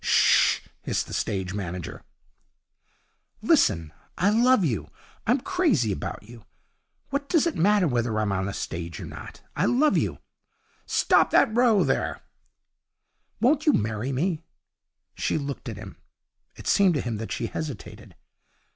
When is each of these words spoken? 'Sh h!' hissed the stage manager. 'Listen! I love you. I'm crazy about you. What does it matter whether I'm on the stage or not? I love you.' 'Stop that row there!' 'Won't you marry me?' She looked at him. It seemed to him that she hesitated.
'Sh 0.03 0.61
h!' 0.61 0.69
hissed 0.81 1.05
the 1.05 1.13
stage 1.13 1.53
manager. 1.53 2.01
'Listen! 3.43 3.93
I 4.17 4.31
love 4.31 4.65
you. 4.65 4.89
I'm 5.27 5.39
crazy 5.41 5.91
about 5.91 6.23
you. 6.23 6.43
What 7.11 7.29
does 7.29 7.45
it 7.45 7.55
matter 7.55 7.87
whether 7.87 8.17
I'm 8.19 8.31
on 8.31 8.45
the 8.47 8.53
stage 8.53 8.99
or 8.99 9.05
not? 9.05 9.43
I 9.55 9.67
love 9.67 9.99
you.' 9.99 10.17
'Stop 10.87 11.29
that 11.29 11.55
row 11.55 11.83
there!' 11.83 12.21
'Won't 13.39 13.67
you 13.67 13.73
marry 13.73 14.11
me?' 14.11 14.41
She 15.13 15.37
looked 15.37 15.69
at 15.69 15.77
him. 15.77 15.97
It 16.55 16.65
seemed 16.65 16.95
to 16.95 17.01
him 17.01 17.17
that 17.17 17.31
she 17.31 17.45
hesitated. 17.45 18.15